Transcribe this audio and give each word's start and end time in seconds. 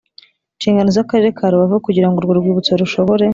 Nshingano 0.57 0.89
z 0.95 0.97
akarere 1.03 1.29
ka 1.37 1.45
rubavu 1.51 1.77
kugira 1.85 2.07
ngo 2.07 2.17
urwo 2.17 2.33
rwibutso 2.39 2.71
rushobore 2.81 3.25